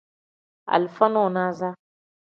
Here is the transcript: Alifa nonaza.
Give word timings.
Alifa 0.73 1.05
nonaza. 1.09 1.69